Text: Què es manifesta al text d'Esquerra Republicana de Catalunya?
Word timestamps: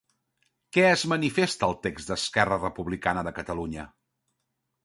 Què 0.77 0.85
es 0.93 1.03
manifesta 1.11 1.69
al 1.69 1.77
text 1.85 2.11
d'Esquerra 2.13 2.59
Republicana 2.65 3.25
de 3.29 3.35
Catalunya? 3.41 3.89